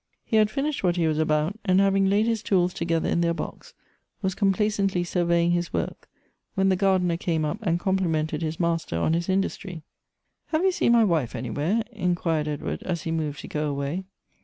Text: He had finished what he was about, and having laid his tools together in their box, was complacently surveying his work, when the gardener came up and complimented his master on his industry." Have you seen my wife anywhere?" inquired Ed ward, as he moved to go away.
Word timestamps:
He 0.25 0.37
had 0.37 0.49
finished 0.49 0.83
what 0.83 0.95
he 0.95 1.05
was 1.05 1.19
about, 1.19 1.59
and 1.63 1.79
having 1.79 2.09
laid 2.09 2.25
his 2.25 2.41
tools 2.41 2.73
together 2.73 3.07
in 3.07 3.21
their 3.21 3.35
box, 3.35 3.75
was 4.23 4.33
complacently 4.33 5.03
surveying 5.03 5.51
his 5.51 5.71
work, 5.73 6.09
when 6.55 6.69
the 6.69 6.75
gardener 6.75 7.17
came 7.17 7.45
up 7.45 7.59
and 7.61 7.79
complimented 7.79 8.41
his 8.41 8.59
master 8.59 8.97
on 8.97 9.13
his 9.13 9.29
industry." 9.29 9.83
Have 10.47 10.63
you 10.63 10.71
seen 10.71 10.91
my 10.93 11.03
wife 11.03 11.35
anywhere?" 11.35 11.83
inquired 11.91 12.47
Ed 12.47 12.63
ward, 12.63 12.81
as 12.81 13.03
he 13.03 13.11
moved 13.11 13.41
to 13.41 13.47
go 13.47 13.69
away. 13.69 14.05